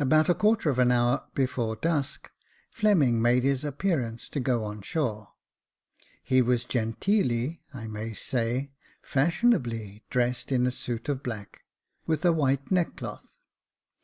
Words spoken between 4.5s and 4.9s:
on